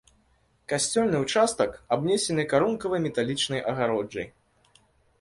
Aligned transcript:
Касцёльны 0.71 1.17
ўчастак 1.25 1.77
абнесены 1.97 2.47
карункавай 2.57 3.05
металічнай 3.07 3.65
агароджай. 3.73 4.27